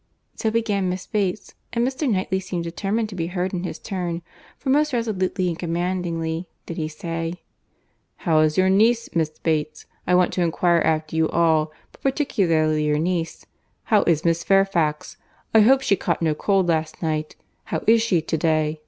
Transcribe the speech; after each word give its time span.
So 0.33 0.49
began 0.49 0.89
Miss 0.89 1.05
Bates; 1.05 1.53
and 1.71 1.85
Mr. 1.87 2.09
Knightley 2.09 2.39
seemed 2.39 2.63
determined 2.63 3.07
to 3.09 3.15
be 3.15 3.27
heard 3.27 3.53
in 3.53 3.63
his 3.65 3.77
turn, 3.77 4.23
for 4.57 4.71
most 4.71 4.93
resolutely 4.93 5.47
and 5.49 5.59
commandingly 5.59 6.49
did 6.65 6.77
he 6.77 6.87
say, 6.87 7.43
"How 8.25 8.39
is 8.39 8.57
your 8.57 8.67
niece, 8.67 9.13
Miss 9.15 9.29
Bates?—I 9.37 10.15
want 10.15 10.33
to 10.33 10.41
inquire 10.41 10.79
after 10.81 11.15
you 11.15 11.29
all, 11.29 11.71
but 11.91 12.01
particularly 12.01 12.83
your 12.83 12.97
niece. 12.97 13.45
How 13.83 14.01
is 14.07 14.25
Miss 14.25 14.43
Fairfax?—I 14.43 15.59
hope 15.59 15.81
she 15.81 15.95
caught 15.95 16.23
no 16.23 16.33
cold 16.33 16.67
last 16.67 17.03
night. 17.03 17.35
How 17.65 17.83
is 17.85 18.01
she 18.01 18.23
to 18.23 18.37
day? 18.39 18.79